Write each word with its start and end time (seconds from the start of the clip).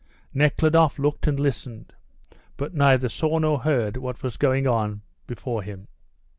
Nekhludoff 0.33 0.97
looked 0.97 1.27
and 1.27 1.39
listened, 1.39 1.93
but 2.57 2.73
neither 2.73 3.07
saw 3.07 3.37
nor 3.37 3.59
heard 3.59 3.97
what 3.97 4.23
was 4.23 4.35
going 4.35 4.65
on 4.65 5.03
before 5.27 5.61
him. 5.61 5.87